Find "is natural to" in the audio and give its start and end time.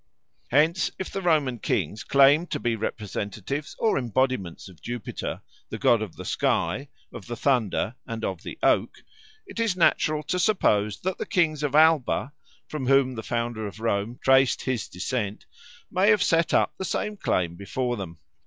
9.59-10.39